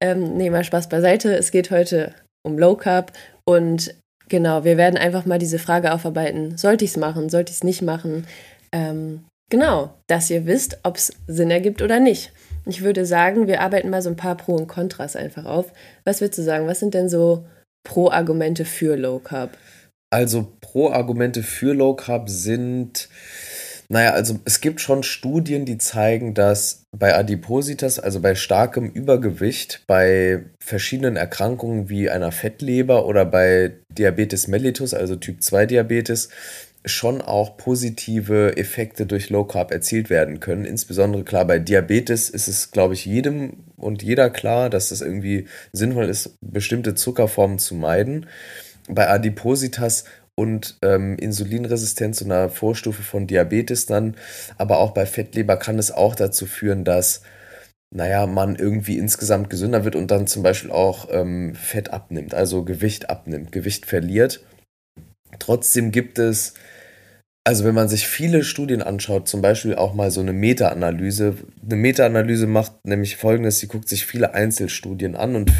[0.00, 1.34] Ähm, nee, mal Spaß beiseite.
[1.36, 3.12] Es geht heute um Low Carb
[3.44, 3.94] und
[4.28, 6.56] genau, wir werden einfach mal diese Frage aufarbeiten.
[6.56, 7.28] Sollte ich es machen?
[7.28, 8.26] Sollte ich es nicht machen?
[8.72, 12.32] Ähm, genau, dass ihr wisst, ob es Sinn ergibt oder nicht.
[12.66, 15.72] Ich würde sagen, wir arbeiten mal so ein paar Pro und Kontras einfach auf.
[16.04, 16.66] Was würdest du sagen?
[16.66, 17.44] Was sind denn so
[17.84, 19.56] Pro-Argumente für Low Carb?
[20.10, 23.08] Also Pro-Argumente für Low Carb sind
[23.88, 29.82] naja, also es gibt schon Studien, die zeigen, dass bei Adipositas, also bei starkem Übergewicht,
[29.86, 36.30] bei verschiedenen Erkrankungen wie einer Fettleber oder bei Diabetes mellitus, also Typ 2 Diabetes,
[36.84, 40.64] schon auch positive Effekte durch Low Carb erzielt werden können.
[40.64, 45.46] Insbesondere klar bei Diabetes ist es, glaube ich, jedem und jeder klar, dass es irgendwie
[45.72, 48.26] sinnvoll ist, bestimmte Zuckerformen zu meiden.
[48.88, 50.04] Bei Adipositas
[50.36, 54.16] und ähm, Insulinresistenz, so einer Vorstufe von Diabetes dann.
[54.58, 57.22] Aber auch bei Fettleber kann es auch dazu führen, dass,
[57.90, 62.64] naja, man irgendwie insgesamt gesünder wird und dann zum Beispiel auch ähm, Fett abnimmt, also
[62.64, 64.44] Gewicht abnimmt, Gewicht verliert.
[65.38, 66.54] Trotzdem gibt es
[67.46, 71.76] also wenn man sich viele Studien anschaut, zum Beispiel auch mal so eine Meta-Analyse, eine
[71.76, 75.52] Meta-Analyse macht nämlich folgendes, sie guckt sich viele Einzelstudien an und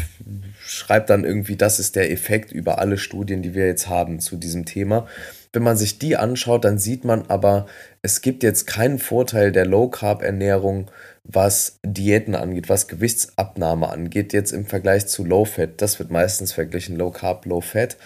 [0.65, 4.35] schreibt dann irgendwie, das ist der Effekt über alle Studien, die wir jetzt haben zu
[4.35, 5.07] diesem Thema.
[5.53, 7.67] Wenn man sich die anschaut, dann sieht man aber,
[8.01, 10.89] es gibt jetzt keinen Vorteil der Low-Carb-Ernährung,
[11.23, 15.81] was Diäten angeht, was Gewichtsabnahme angeht, jetzt im Vergleich zu Low-Fat.
[15.81, 17.97] Das wird meistens verglichen, Low-Carb, Low-Fat.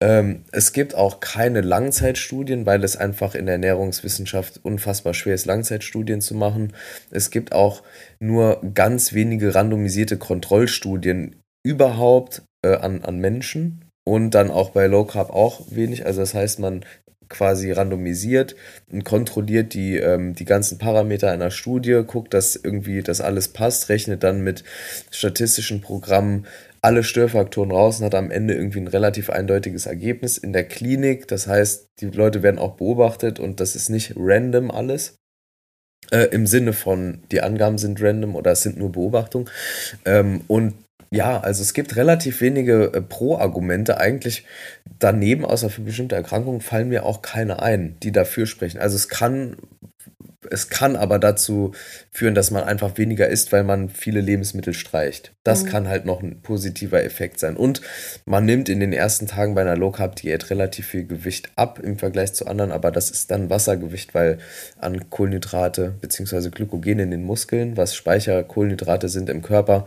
[0.00, 5.46] Ähm, es gibt auch keine Langzeitstudien, weil es einfach in der Ernährungswissenschaft unfassbar schwer ist,
[5.46, 6.72] Langzeitstudien zu machen.
[7.10, 7.82] Es gibt auch
[8.18, 15.04] nur ganz wenige randomisierte Kontrollstudien überhaupt äh, an, an Menschen und dann auch bei Low
[15.04, 16.06] Carb auch wenig.
[16.06, 16.84] Also das heißt, man
[17.28, 18.54] quasi randomisiert
[18.92, 23.88] und kontrolliert die, ähm, die ganzen Parameter einer Studie, guckt, dass irgendwie das alles passt,
[23.88, 24.62] rechnet dann mit
[25.10, 26.46] statistischen Programmen
[26.82, 31.26] alle Störfaktoren raus und hat am Ende irgendwie ein relativ eindeutiges Ergebnis in der Klinik.
[31.28, 35.16] Das heißt, die Leute werden auch beobachtet und das ist nicht random alles.
[36.10, 39.48] Äh, Im Sinne von, die Angaben sind random oder es sind nur Beobachtungen.
[40.04, 40.74] Ähm, und
[41.14, 43.98] ja, also es gibt relativ wenige äh, Pro-Argumente.
[43.98, 44.44] Eigentlich
[44.98, 48.80] daneben, außer für bestimmte Erkrankungen, fallen mir auch keine ein, die dafür sprechen.
[48.80, 49.56] Also es kann,
[50.50, 51.70] es kann aber dazu
[52.10, 55.34] führen, dass man einfach weniger isst, weil man viele Lebensmittel streicht.
[55.44, 55.68] Das mhm.
[55.68, 57.56] kann halt noch ein positiver Effekt sein.
[57.56, 57.80] Und
[58.24, 62.32] man nimmt in den ersten Tagen bei einer Low-Carb-Diät relativ viel Gewicht ab im Vergleich
[62.32, 64.38] zu anderen, aber das ist dann Wassergewicht, weil
[64.78, 66.50] an Kohlenhydrate bzw.
[66.50, 69.86] Glykogen in den Muskeln, was Speicherkohlenhydrate sind im Körper,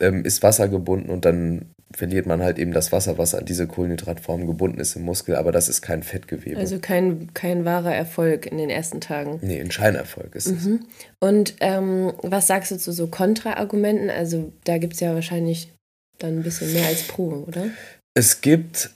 [0.00, 3.66] ähm, ist Wasser gebunden und dann verliert man halt eben das Wasser, was an diese
[3.66, 6.58] Kohlenhydratform gebunden ist im Muskel, aber das ist kein Fettgewebe.
[6.58, 9.38] Also kein, kein wahrer Erfolg in den ersten Tagen.
[9.42, 10.80] Nee, ein Scheinerfolg ist mhm.
[10.80, 10.86] es.
[11.20, 14.10] Und ähm, was sagst du zu so Kontraargumenten?
[14.10, 15.72] Also da gibt es ja wahrscheinlich
[16.18, 17.68] dann ein bisschen mehr als Pro, oder?
[18.14, 18.90] Es gibt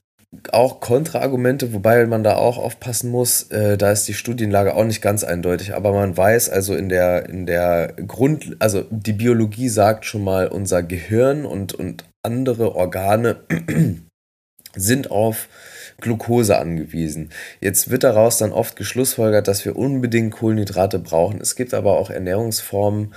[0.53, 5.01] auch Kontraargumente, wobei man da auch aufpassen muss, äh, da ist die Studienlage auch nicht
[5.01, 10.05] ganz eindeutig, aber man weiß also in der, in der Grund, also die Biologie sagt
[10.05, 13.37] schon mal, unser Gehirn und, und andere Organe
[14.77, 15.49] sind auf
[16.01, 17.31] Glucose angewiesen.
[17.61, 21.41] Jetzt wird daraus dann oft geschlussfolgert, dass wir unbedingt Kohlenhydrate brauchen.
[21.41, 23.15] Es gibt aber auch Ernährungsformen,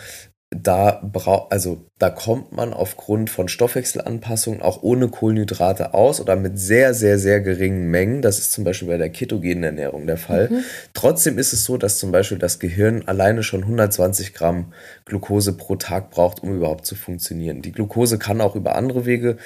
[0.53, 6.59] da braucht, also da kommt man aufgrund von Stoffwechselanpassungen auch ohne Kohlenhydrate aus oder mit
[6.59, 8.22] sehr, sehr, sehr geringen Mengen.
[8.22, 10.50] Das ist zum Beispiel bei der ketogenen Ernährung der Fall.
[10.50, 10.63] Mhm.
[10.94, 14.73] Trotzdem ist es so, dass zum Beispiel das Gehirn alleine schon 120 Gramm
[15.06, 17.61] Glucose pro Tag braucht, um überhaupt zu funktionieren.
[17.61, 19.38] Die Glucose kann auch über andere Wege,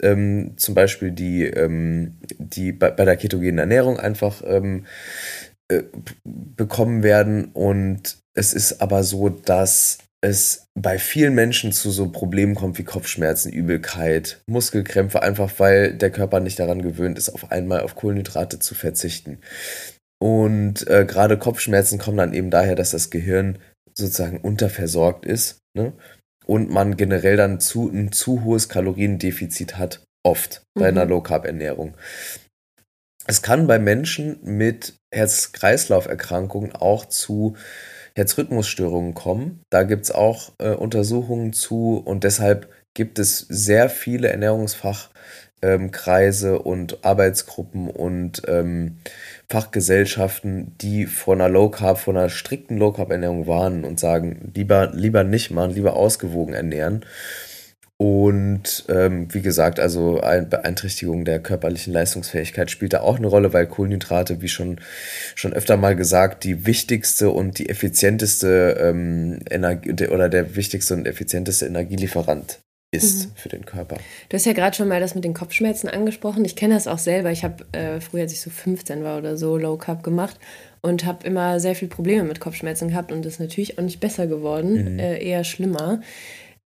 [0.00, 4.86] ähm, zum Beispiel die, ähm, die bei, bei, der ketogenen Ernährung einfach ähm,
[5.66, 5.82] äh,
[6.24, 7.46] bekommen werden.
[7.52, 12.84] Und es ist aber so, dass es bei vielen Menschen zu so Problemen kommt wie
[12.84, 18.60] Kopfschmerzen, Übelkeit, Muskelkrämpfe, einfach weil der Körper nicht daran gewöhnt ist, auf einmal auf Kohlenhydrate
[18.60, 19.38] zu verzichten.
[20.20, 23.58] Und äh, gerade Kopfschmerzen kommen dann eben daher, dass das Gehirn
[23.94, 25.92] sozusagen unterversorgt ist ne?
[26.46, 30.98] und man generell dann zu, ein zu hohes Kaloriendefizit hat, oft bei mhm.
[30.98, 31.96] einer Low-Carb-Ernährung.
[33.26, 37.56] Es kann bei Menschen mit Herz-Kreislauf-Erkrankungen auch zu
[38.14, 39.64] Herzrhythmusstörungen kommen.
[39.70, 46.60] Da gibt es auch äh, Untersuchungen zu und deshalb gibt es sehr viele Ernährungsfachkreise ähm,
[46.60, 48.98] und Arbeitsgruppen und ähm,
[49.48, 54.52] Fachgesellschaften, die von einer Low Carb, von einer strikten Low Carb Ernährung warnen und sagen,
[54.54, 57.04] lieber, lieber nicht machen, lieber ausgewogen ernähren.
[58.02, 63.52] Und ähm, wie gesagt, also eine Beeinträchtigung der körperlichen Leistungsfähigkeit spielt da auch eine Rolle,
[63.52, 64.80] weil Kohlenhydrate, wie schon,
[65.36, 71.06] schon öfter mal gesagt, die wichtigste und die effizienteste ähm, Energie oder der wichtigste und
[71.06, 72.58] effizienteste Energielieferant
[72.90, 73.32] ist mhm.
[73.36, 73.98] für den Körper.
[74.28, 76.44] Du hast ja gerade schon mal das mit den Kopfschmerzen angesprochen.
[76.44, 77.30] Ich kenne das auch selber.
[77.30, 80.40] Ich habe äh, früher, als ich so 15 war oder so, Low Carb gemacht
[80.80, 84.00] und habe immer sehr viel Probleme mit Kopfschmerzen gehabt und das ist natürlich auch nicht
[84.00, 84.98] besser geworden, mhm.
[84.98, 86.00] äh, eher schlimmer.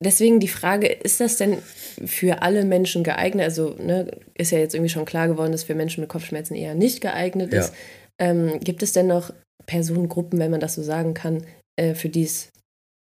[0.02, 1.58] Deswegen die Frage, ist das denn
[2.06, 3.44] für alle Menschen geeignet?
[3.44, 6.74] Also ne, ist ja jetzt irgendwie schon klar geworden, dass für Menschen mit Kopfschmerzen eher
[6.74, 7.74] nicht geeignet ist.
[8.18, 8.30] Ja.
[8.30, 9.30] Ähm, gibt es denn noch
[9.66, 11.44] Personengruppen, wenn man das so sagen kann,
[11.76, 12.48] äh, für die es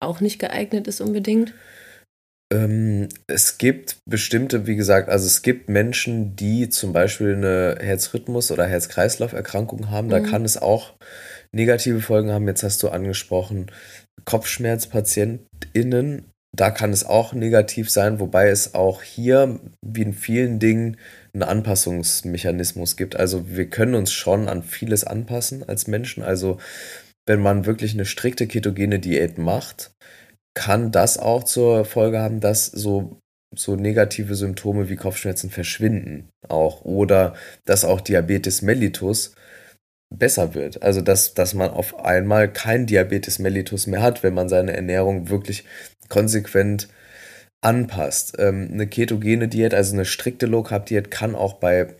[0.00, 1.52] auch nicht geeignet ist unbedingt?
[2.52, 8.52] Ähm, es gibt bestimmte, wie gesagt, also es gibt Menschen, die zum Beispiel eine Herzrhythmus-
[8.52, 10.11] oder Herz-Kreislauf-Erkrankung haben.
[10.11, 10.26] Da mhm.
[10.26, 10.93] kann es auch
[11.50, 12.47] negative Folgen haben.
[12.47, 13.67] Jetzt hast du angesprochen,
[14.25, 20.97] KopfschmerzpatientInnen da kann es auch negativ sein, wobei es auch hier, wie in vielen Dingen,
[21.33, 23.17] einen Anpassungsmechanismus gibt.
[23.17, 26.23] Also wir können uns schon an vieles anpassen als Menschen.
[26.23, 26.59] Also
[27.27, 29.91] wenn man wirklich eine strikte ketogene Diät macht,
[30.55, 33.19] kann das auch zur Folge haben, dass so,
[33.57, 36.85] so negative Symptome wie Kopfschmerzen verschwinden auch.
[36.85, 37.35] Oder
[37.65, 39.35] dass auch Diabetes mellitus
[40.19, 40.82] besser wird.
[40.82, 45.28] Also dass, dass man auf einmal kein Diabetes mellitus mehr hat, wenn man seine Ernährung
[45.28, 45.64] wirklich
[46.08, 46.88] konsequent
[47.61, 48.37] anpasst.
[48.38, 51.94] Ähm, eine ketogene Diät, also eine strikte Low Carb Diät, kann auch bei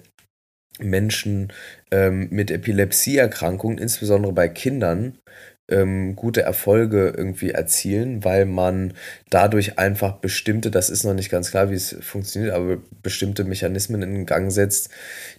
[0.79, 1.53] Menschen
[1.91, 5.19] ähm, mit Epilepsieerkrankungen, insbesondere bei Kindern,
[5.71, 8.95] ähm, gute Erfolge irgendwie erzielen, weil man
[9.31, 14.03] dadurch einfach bestimmte, das ist noch nicht ganz klar, wie es funktioniert, aber bestimmte Mechanismen
[14.03, 14.91] in Gang setzt,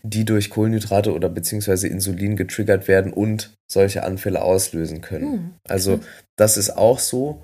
[0.03, 5.31] die durch Kohlenhydrate oder beziehungsweise Insulin getriggert werden und solche Anfälle auslösen können.
[5.31, 5.53] Hm.
[5.67, 5.99] Also
[6.35, 7.43] das ist auch so.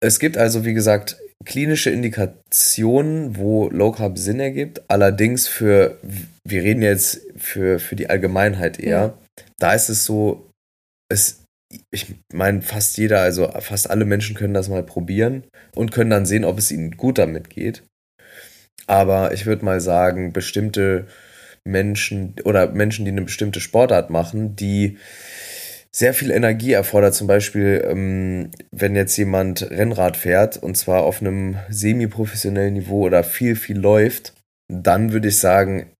[0.00, 4.82] Es gibt also, wie gesagt, klinische Indikationen, wo Low Carb Sinn ergibt.
[4.88, 5.98] Allerdings für,
[6.44, 9.18] wir reden jetzt für, für die Allgemeinheit eher, ja.
[9.58, 10.50] da ist es so,
[11.08, 11.45] es,
[11.90, 15.44] ich meine, fast jeder, also fast alle Menschen können das mal probieren
[15.74, 17.82] und können dann sehen, ob es ihnen gut damit geht.
[18.86, 21.06] Aber ich würde mal sagen, bestimmte
[21.64, 24.98] Menschen oder Menschen, die eine bestimmte Sportart machen, die
[25.90, 27.14] sehr viel Energie erfordert.
[27.14, 33.24] Zum Beispiel, ähm, wenn jetzt jemand Rennrad fährt und zwar auf einem semi-professionellen Niveau oder
[33.24, 34.34] viel, viel läuft,
[34.68, 35.90] dann würde ich sagen,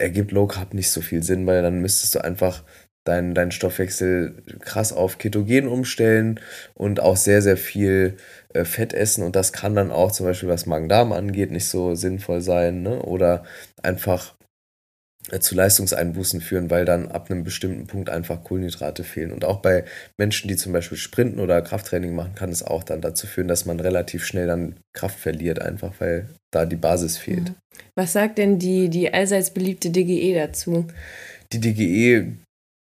[0.00, 2.64] ergibt Low Carb nicht so viel Sinn, weil dann müsstest du einfach
[3.04, 6.40] deinen dein Stoffwechsel krass auf Ketogen umstellen
[6.74, 8.16] und auch sehr, sehr viel
[8.52, 9.22] äh, Fett essen.
[9.24, 12.82] Und das kann dann auch zum Beispiel, was Magen-Darm angeht, nicht so sinnvoll sein.
[12.82, 13.02] Ne?
[13.02, 13.44] Oder
[13.82, 14.34] einfach
[15.30, 19.32] äh, zu Leistungseinbußen führen, weil dann ab einem bestimmten Punkt einfach Kohlenhydrate fehlen.
[19.32, 19.84] Und auch bei
[20.18, 23.66] Menschen, die zum Beispiel Sprinten oder Krafttraining machen, kann es auch dann dazu führen, dass
[23.66, 27.50] man relativ schnell dann Kraft verliert, einfach weil da die Basis fehlt.
[27.50, 27.54] Mhm.
[27.96, 30.86] Was sagt denn die, die allseits beliebte DGE dazu?
[31.52, 32.34] Die DGE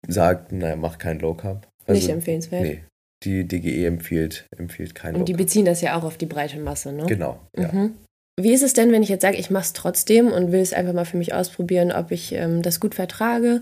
[0.07, 1.67] sagt, naja, mach kein Low Carb.
[1.85, 2.63] Also, Nicht empfehlenswert?
[2.63, 2.83] Nee,
[3.23, 5.21] die DGE empfiehlt, empfiehlt kein Low Carb.
[5.21, 7.05] Und die beziehen das ja auch auf die breite Masse, ne?
[7.05, 7.71] Genau, ja.
[7.71, 7.94] Mhm.
[8.39, 10.73] Wie ist es denn, wenn ich jetzt sage, ich mache es trotzdem und will es
[10.73, 13.61] einfach mal für mich ausprobieren, ob ich ähm, das gut vertrage?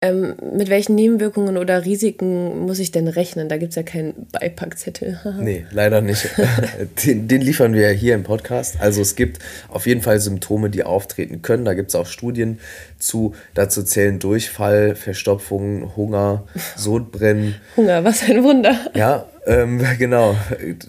[0.00, 3.48] Ähm, mit welchen Nebenwirkungen oder Risiken muss ich denn rechnen?
[3.48, 5.18] Da gibt es ja keinen Beipackzettel.
[5.40, 6.28] nee, leider nicht.
[7.04, 8.76] den, den, liefern wir ja hier im Podcast.
[8.80, 11.64] Also es gibt auf jeden Fall Symptome, die auftreten können.
[11.64, 12.60] Da gibt es auch Studien
[13.00, 13.34] zu.
[13.54, 16.44] Dazu zählen Durchfall, Verstopfung, Hunger,
[16.76, 17.56] Sodbrennen.
[17.76, 18.76] Hunger, was ein Wunder.
[18.94, 20.36] Ja, ähm, genau.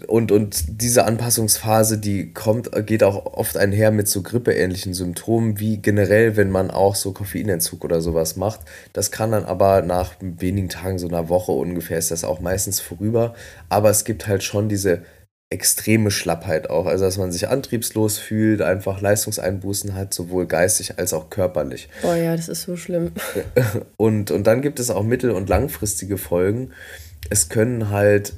[0.07, 5.77] Und, und diese Anpassungsphase, die kommt, geht auch oft einher mit so grippeähnlichen Symptomen, wie
[5.77, 8.61] generell, wenn man auch so Koffeinentzug oder sowas macht.
[8.93, 12.79] Das kann dann aber nach wenigen Tagen, so einer Woche ungefähr, ist das auch meistens
[12.79, 13.33] vorüber.
[13.69, 15.01] Aber es gibt halt schon diese
[15.49, 16.85] extreme Schlappheit auch.
[16.85, 21.89] Also, dass man sich antriebslos fühlt, einfach Leistungseinbußen hat, sowohl geistig als auch körperlich.
[22.01, 23.11] Boah, ja, das ist so schlimm.
[23.97, 26.71] Und, und dann gibt es auch mittel- und langfristige Folgen.
[27.29, 28.33] Es können halt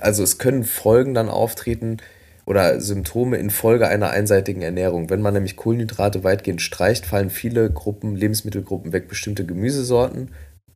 [0.00, 1.98] also es können Folgen dann auftreten
[2.46, 5.08] oder Symptome infolge einer einseitigen Ernährung.
[5.08, 10.30] Wenn man nämlich Kohlenhydrate weitgehend streicht, fallen viele Gruppen, Lebensmittelgruppen weg, bestimmte Gemüsesorten,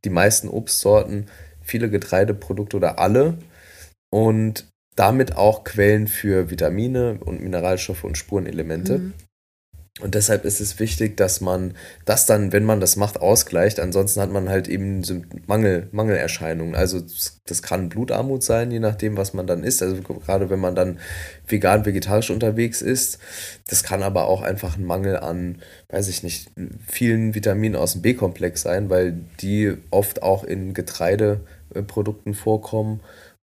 [0.04, 1.26] die meisten Obstsorten,
[1.60, 3.38] viele Getreideprodukte oder alle
[4.10, 8.98] und damit auch Quellen für Vitamine und Mineralstoffe und Spurenelemente.
[8.98, 9.12] Mhm.
[10.00, 11.75] Und deshalb ist es wichtig, dass man
[12.05, 13.81] das dann, wenn man das macht, ausgleicht.
[13.81, 15.02] Ansonsten hat man halt eben
[15.47, 16.76] Mangel, Mangelerscheinungen.
[16.76, 17.00] Also
[17.47, 19.83] das kann Blutarmut sein, je nachdem, was man dann isst.
[19.83, 20.99] Also gerade wenn man dann
[21.49, 23.19] vegan, vegetarisch unterwegs ist.
[23.67, 25.57] Das kann aber auch einfach ein Mangel an,
[25.88, 26.50] weiß ich nicht,
[26.87, 33.00] vielen Vitaminen aus dem B-Komplex sein, weil die oft auch in Getreideprodukten vorkommen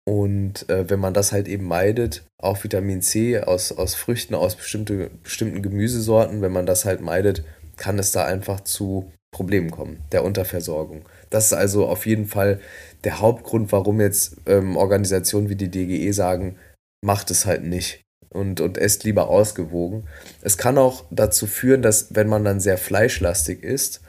[0.05, 4.55] und äh, wenn man das halt eben meidet, auch Vitamin C aus, aus Früchten, aus
[4.55, 7.43] bestimmte, bestimmten Gemüsesorten, wenn man das halt meidet,
[7.77, 11.03] kann es da einfach zu Problemen kommen, der Unterversorgung.
[11.29, 12.59] Das ist also auf jeden Fall
[13.03, 16.57] der Hauptgrund, warum jetzt ähm, Organisationen wie die DGE sagen,
[17.03, 20.07] macht es halt nicht und, und esst lieber ausgewogen.
[20.41, 24.01] Es kann auch dazu führen, dass wenn man dann sehr fleischlastig ist,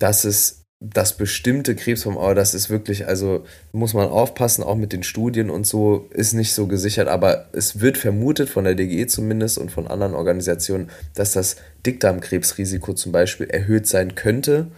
[0.00, 4.92] dass es dass bestimmte Krebsformen, aber das ist wirklich, also muss man aufpassen, auch mit
[4.92, 9.08] den Studien und so, ist nicht so gesichert, aber es wird vermutet, von der DGE
[9.08, 14.68] zumindest und von anderen Organisationen, dass das Dickdarmkrebsrisiko zum Beispiel erhöht sein könnte,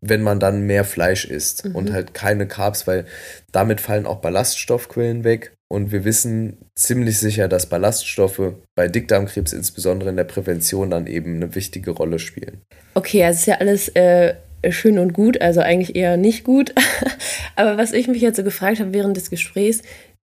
[0.00, 1.76] wenn man dann mehr Fleisch isst mhm.
[1.76, 3.06] und halt keine Carbs, weil
[3.52, 5.52] damit fallen auch Ballaststoffquellen weg.
[5.68, 11.36] Und wir wissen ziemlich sicher, dass Ballaststoffe bei Dickdarmkrebs insbesondere in der Prävention dann eben
[11.36, 12.62] eine wichtige Rolle spielen.
[12.94, 14.34] Okay, also ist ja alles äh,
[14.70, 16.74] schön und gut, also eigentlich eher nicht gut.
[17.56, 19.82] Aber was ich mich jetzt so gefragt habe während des Gesprächs,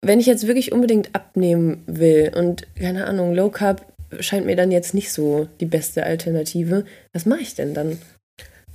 [0.04, 3.86] wenn ich jetzt wirklich unbedingt abnehmen will und keine Ahnung, Low Carb
[4.20, 8.00] scheint mir dann jetzt nicht so die beste Alternative, was mache ich denn dann?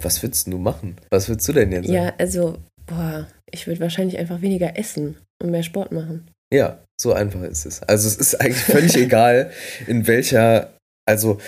[0.00, 0.96] Was würdest du machen?
[1.10, 1.94] Was würdest du denn jetzt sagen?
[1.94, 6.28] Ja, also, boah, ich würde wahrscheinlich einfach weniger essen und mehr Sport machen.
[6.52, 7.82] Ja, so einfach ist es.
[7.82, 9.50] Also es ist eigentlich völlig egal,
[9.86, 10.72] in welcher,
[11.06, 11.38] also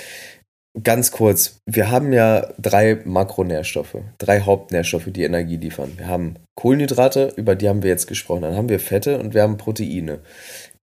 [0.83, 5.93] Ganz kurz, wir haben ja drei Makronährstoffe, drei Hauptnährstoffe, die Energie liefern.
[5.97, 9.43] Wir haben Kohlenhydrate, über die haben wir jetzt gesprochen, dann haben wir Fette und wir
[9.43, 10.21] haben Proteine.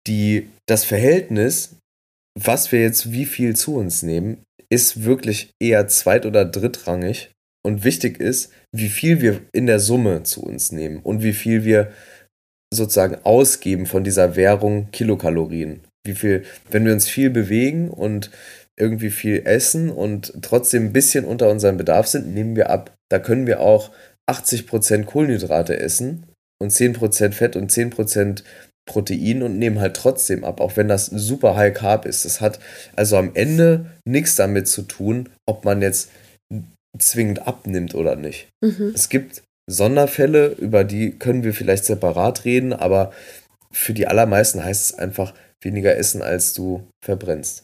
[0.08, 1.76] Die, das Verhältnis,
[2.38, 7.32] was wir jetzt wie viel zu uns nehmen, ist wirklich eher zweit- oder drittrangig.
[7.64, 11.64] Und wichtig ist, wie viel wir in der Summe zu uns nehmen und wie viel
[11.64, 11.92] wir
[12.72, 15.82] sozusagen ausgeben von dieser Währung Kilokalorien.
[16.06, 18.30] Wie viel, wenn wir uns viel bewegen und
[18.80, 22.94] irgendwie viel essen und trotzdem ein bisschen unter unserem Bedarf sind, nehmen wir ab.
[23.10, 23.92] Da können wir auch
[24.30, 26.26] 80% Kohlenhydrate essen
[26.62, 28.44] und 10% Fett und 10%
[28.88, 32.26] Protein und nehmen halt trotzdem ab, auch wenn das super High Carb ist.
[32.26, 32.60] Das hat
[32.96, 36.12] also am Ende nichts damit zu tun, ob man jetzt
[37.00, 38.48] zwingend abnimmt oder nicht.
[38.64, 38.92] Mhm.
[38.94, 43.12] Es gibt Sonderfälle, über die können wir vielleicht separat reden, aber
[43.72, 47.64] für die allermeisten heißt es einfach weniger essen, als du verbrennst.